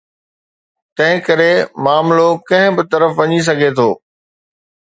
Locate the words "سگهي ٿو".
3.49-3.89